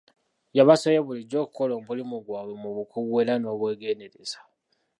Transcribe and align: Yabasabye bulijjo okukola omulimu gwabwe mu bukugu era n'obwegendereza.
Yabasabye 0.57 0.99
bulijjo 1.05 1.37
okukola 1.41 1.71
omulimu 1.79 2.15
gwabwe 2.25 2.53
mu 2.63 2.69
bukugu 2.75 3.13
era 3.21 3.33
n'obwegendereza. 3.37 4.39